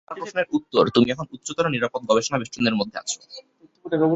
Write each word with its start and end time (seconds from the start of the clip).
তোমার 0.07 0.19
প্রশ্নের 0.19 0.47
উত্তর, 0.51 0.83
তুমি 0.95 1.07
এখন 1.11 1.25
উচ্চতর 1.31 1.65
নিরাপদ 1.69 2.01
গবেষণা 2.09 2.37
বেষ্টনীর 2.37 2.75
মধ্যে 2.75 2.97
আছো। 2.97 3.17